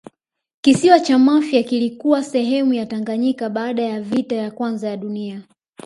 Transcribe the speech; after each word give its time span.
kisiwa 0.61 0.99
cha 0.99 1.19
mafia 1.19 1.63
kilikuwa 1.63 2.23
sehemu 2.23 2.73
ya 2.73 2.85
tanganyika 2.85 3.49
baada 3.49 3.83
ya 3.83 4.01
vita 4.01 4.35
ya 4.35 4.51
kwanza 4.51 4.89
ya 4.89 4.97
dunia 4.97 5.41